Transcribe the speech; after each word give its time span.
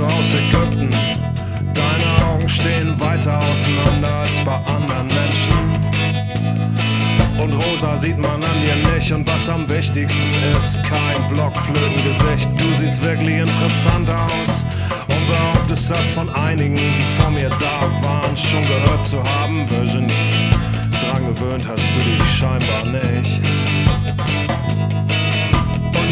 so 0.00 0.06
aus 0.06 0.34
Ägypten. 0.34 0.90
Deine 1.74 2.24
Augen 2.26 2.48
stehen 2.48 2.98
weiter 3.00 3.38
auseinander 3.38 4.14
als 4.24 4.38
bei 4.44 4.56
anderen 4.74 5.06
Menschen. 5.08 5.52
Und 7.38 7.52
rosa 7.52 7.96
sieht 7.96 8.18
man 8.18 8.42
an 8.42 8.62
dir 8.62 8.76
nicht. 8.94 9.12
Und 9.12 9.28
was 9.28 9.48
am 9.48 9.68
wichtigsten 9.68 10.32
ist, 10.56 10.78
kein 10.84 11.28
Blockflötengesicht. 11.28 12.50
Du 12.56 12.64
siehst 12.78 13.02
wirklich 13.02 13.38
interessant 13.40 14.08
aus 14.10 14.64
und 15.08 15.26
behauptest 15.26 15.90
das 15.90 16.12
von 16.12 16.28
einigen, 16.30 16.76
die 16.76 17.20
vor 17.20 17.30
mir 17.30 17.50
da 17.50 17.79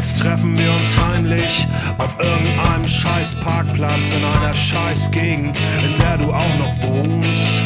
jetzt 0.00 0.18
treffen 0.18 0.56
wir 0.56 0.72
uns 0.72 0.96
heimlich 0.96 1.66
auf 1.98 2.16
irgendeinem 2.18 2.88
scheiß 2.88 3.34
Parkplatz 3.34 4.12
in 4.12 4.24
einer 4.24 4.54
scheiß 4.54 5.10
Gegend, 5.10 5.58
in 5.84 5.94
der 5.94 6.16
du 6.16 6.32
auch 6.32 6.58
noch 6.58 6.88
wohnst. 6.88 7.62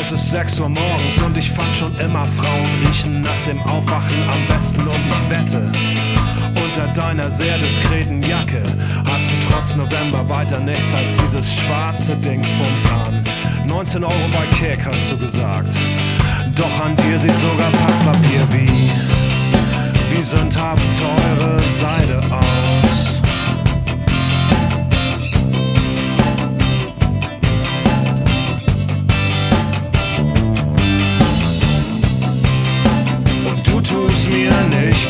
Es 0.00 0.10
ist 0.10 0.32
6 0.32 0.58
Uhr 0.58 0.68
morgens 0.68 1.22
und 1.22 1.38
ich 1.38 1.48
fand 1.48 1.76
schon 1.76 1.96
immer 1.98 2.26
Frauen 2.26 2.70
riechen 2.84 3.20
nach 3.20 3.40
dem 3.46 3.62
Aufwachen 3.62 4.28
am 4.28 4.48
besten 4.48 4.80
und 4.80 5.04
ich 5.06 5.30
wette, 5.30 5.70
unter 6.48 6.92
deiner 6.92 7.30
sehr 7.30 7.56
diskreten 7.58 8.20
Jacke 8.20 8.64
hast 9.04 9.32
du 9.32 9.36
trotz 9.48 9.76
November 9.76 10.28
weiter 10.28 10.58
nichts 10.58 10.92
als 10.92 11.14
dieses 11.14 11.54
schwarze 11.54 12.16
Dingsbums 12.16 12.84
an. 13.06 13.22
19 13.68 14.02
Euro 14.02 14.28
bei 14.32 14.46
Kick 14.56 14.84
hast 14.84 15.12
du 15.12 15.18
gesagt. 15.18 15.72
Doch 16.52 16.84
an 16.84 16.96
dir 16.96 17.16
sieht 17.16 17.38
sogar 17.38 17.70
Packpapier 17.70 18.44
wie, 18.50 18.90
wie 20.10 20.22
sündhaft 20.22 20.88
teure 20.98 21.25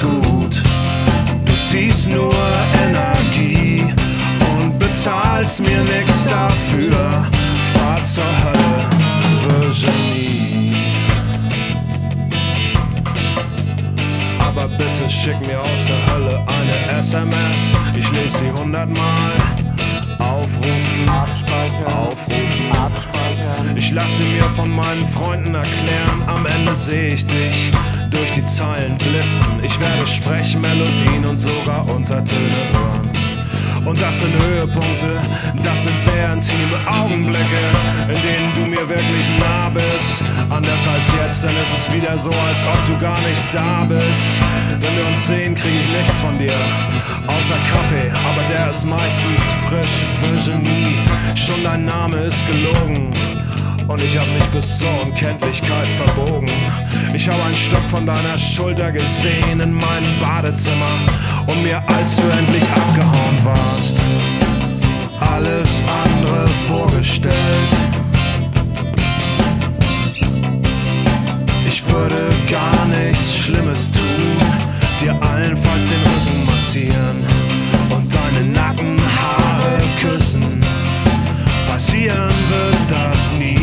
gut. 0.01 0.63
Du 1.45 1.53
ziehst 1.61 2.09
nur 2.09 2.35
Energie 2.89 3.85
und 4.59 4.79
bezahlst 4.79 5.61
mir 5.61 5.83
nix 5.83 6.29
dafür. 6.29 7.27
Fahr 7.75 8.03
zur 8.03 8.25
Hölle, 8.45 8.89
Virginie. 9.49 10.77
Aber 14.39 14.69
bitte 14.69 15.09
schick 15.09 15.41
mir 15.47 15.61
aus 15.61 15.87
der 15.87 16.15
Hölle 16.15 16.45
eine 16.47 16.99
SMS. 16.99 17.73
Ich 17.97 18.11
lese 18.13 18.39
sie 18.39 18.53
hundertmal. 18.61 19.33
Aufrufen, 20.19 21.09
aufrufen. 21.87 22.37
Ich 23.77 23.93
lasse 23.93 24.23
mir 24.23 24.43
von 24.45 24.71
meinen 24.71 25.07
Freunden 25.07 25.55
erklären, 25.55 26.23
am 26.27 26.47
Ende 26.47 26.75
sehe 26.75 27.15
ich 27.15 27.27
dich 27.27 27.71
Ich 29.77 29.83
werde 29.83 30.07
Sprechmelodien 30.07 31.27
und 31.27 31.39
sogar 31.39 31.87
Untertöne 31.95 32.57
hören. 32.73 33.11
Und 33.85 34.01
das 34.01 34.21
sind 34.21 34.33
Höhepunkte, 34.43 35.21
das 35.63 35.85
sind 35.85 36.01
sehr 36.01 36.33
intime 36.33 36.79
Augenblicke, 36.87 37.61
in 38.09 38.15
denen 38.23 38.55
du 38.55 38.61
mir 38.63 38.89
wirklich 38.89 39.29
nah 39.39 39.69
bist. 39.69 40.25
Anders 40.49 40.81
als 40.89 41.07
jetzt, 41.21 41.45
denn 41.45 41.53
es 41.63 41.79
ist 41.79 41.95
wieder 41.95 42.17
so, 42.17 42.31
als 42.31 42.65
ob 42.65 42.87
du 42.87 42.99
gar 42.99 43.21
nicht 43.21 43.43
da 43.53 43.85
bist. 43.85 44.41
Wenn 44.81 44.97
wir 44.97 45.07
uns 45.09 45.27
sehen, 45.27 45.55
kriege 45.55 45.81
ich 45.81 45.89
nichts 45.89 46.19
von 46.21 46.39
dir, 46.39 46.57
außer 47.27 47.59
Kaffee, 47.71 48.11
aber 48.11 48.49
der 48.49 48.71
ist 48.71 48.87
meistens 48.87 49.43
frisch. 49.69 50.07
Virginie, 50.23 51.05
schon 51.35 51.63
dein 51.63 51.85
Name 51.85 52.17
ist 52.17 52.43
gelogen. 52.47 53.13
Und 53.89 54.03
ich 54.03 54.19
hab 54.19 54.27
mich 54.27 54.45
bis 54.47 54.79
zur 54.79 54.89
Unkenntlichkeit 55.03 55.87
verbogen. 55.89 56.51
Ich 57.15 57.29
habe 57.29 57.43
ein 57.45 57.57
Stück 57.57 57.83
von 57.91 58.05
deiner 58.05 58.37
Schulter 58.37 58.91
gesehen 58.91 59.61
in 59.61 59.73
meinem 59.73 60.19
Badezimmer 60.21 60.99
und 61.47 61.63
mir, 61.63 61.83
als 61.89 62.17
du 62.17 62.23
endlich 62.23 62.65
abgehauen 62.65 63.45
warst, 63.45 63.97
alles 65.21 65.83
andere 65.87 66.47
vorgestellt. 66.67 67.75
Ich 71.67 71.87
würde 71.89 72.31
gar 72.51 72.85
nichts 72.87 73.37
Schlimmes 73.37 73.91
tun, 73.93 74.37
dir 75.01 75.21
allenfalls 75.23 75.89
den 75.89 76.01
Rücken 76.01 76.47
massieren 76.47 77.25
und 77.91 78.13
deine 78.13 78.43
Nackenhaare 78.43 79.79
küssen. 80.01 80.61
Passieren 81.67 82.35
wird 82.49 82.91
das 82.91 83.33
nie 83.33 83.56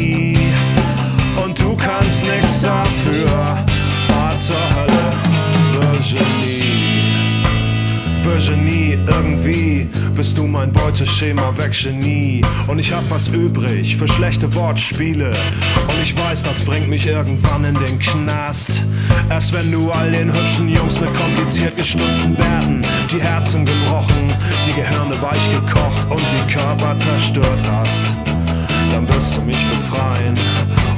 dafür. 2.63 3.27
Fahr 4.07 4.37
zur 4.37 4.55
Hölle, 4.55 5.91
Virginie. 5.91 6.23
Virginie, 8.23 8.99
irgendwie 9.05 9.89
bist 10.15 10.37
du 10.37 10.47
mein 10.47 10.71
Beuteschema 10.71 11.53
weg, 11.57 11.73
Genie. 11.73 12.41
Und 12.67 12.79
ich 12.79 12.93
hab 12.93 13.09
was 13.09 13.27
übrig 13.27 13.97
für 13.97 14.07
schlechte 14.07 14.53
Wortspiele. 14.55 15.31
Und 15.87 16.01
ich 16.01 16.17
weiß, 16.17 16.43
das 16.43 16.63
bringt 16.63 16.87
mich 16.87 17.05
irgendwann 17.05 17.65
in 17.65 17.75
den 17.75 17.99
Knast. 17.99 18.81
Erst 19.29 19.53
wenn 19.53 19.71
du 19.71 19.91
all 19.91 20.11
den 20.11 20.33
hübschen 20.33 20.69
Jungs 20.69 20.99
mit 20.99 21.13
kompliziert 21.15 21.75
gestutzten 21.75 22.35
Bärten 22.35 22.81
die 23.11 23.21
Herzen 23.21 23.65
gebrochen, 23.65 24.35
die 24.65 24.71
Gehirne 24.71 25.21
weich 25.21 25.51
gekocht 25.51 26.09
und 26.09 26.21
die 26.21 26.53
Körper 26.53 26.97
zerstört 26.97 27.63
hast, 27.65 28.32
dann 28.93 29.07
wirst 29.07 29.35
du 29.35 29.41
mich 29.41 29.57
befreien 29.57 30.37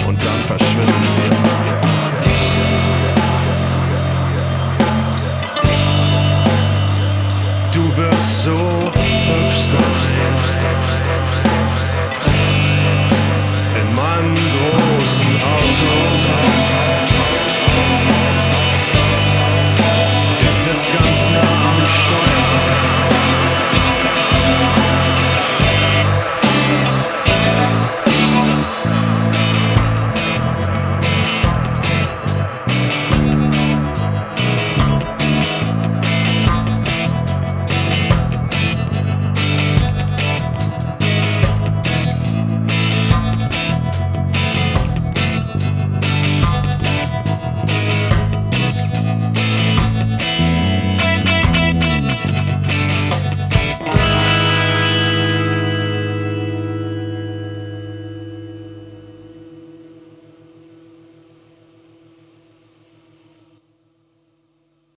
und 0.05 0.21
dann 0.21 0.39
verschwinden 0.43 0.91
wir. 0.91 1.94